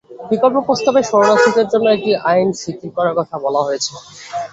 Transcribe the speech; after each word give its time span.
বিকল্প 0.29 0.57
প্রস্তাবে 0.67 1.01
শরণার্থীদের 1.09 1.67
জন্য 1.73 1.85
একটি 1.91 2.11
আইন 2.29 2.49
শিথিল 2.59 2.89
করার 2.97 3.17
কথা 3.19 3.35
বলা 3.45 3.61
হয়েছে। 3.67 3.91